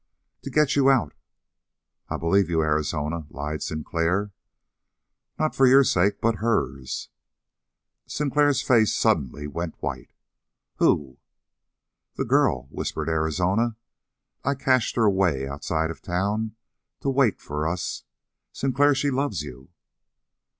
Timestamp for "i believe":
2.09-2.49